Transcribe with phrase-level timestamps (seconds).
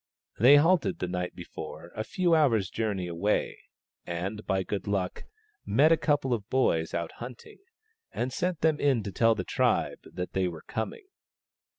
[0.39, 3.59] They halted the night before a few hours' journey away,
[4.03, 5.25] and by good luck
[5.63, 7.59] they met a couple of boys out hunting,
[8.11, 11.05] and sent them in to tell the tribe that they were coming.